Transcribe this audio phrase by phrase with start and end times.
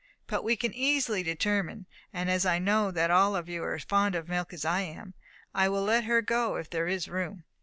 [0.25, 3.83] But we can easily determine; and as I know that all of you are as
[3.83, 5.13] fond of milk as I am,
[5.53, 7.43] I will let her go if there is room."